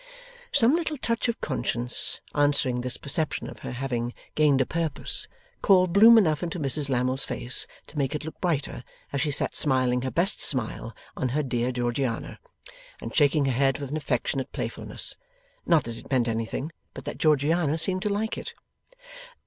[0.51, 5.27] Some little touch of conscience answering this perception of her having gained a purpose,
[5.61, 8.83] called bloom enough into Mrs Lammle's face to make it look brighter
[9.13, 12.39] as she sat smiling her best smile on her dear Georgiana,
[12.99, 15.17] and shaking her head with an affectionate playfulness.
[15.67, 18.55] Not that it meant anything, but that Georgiana seemed to like it.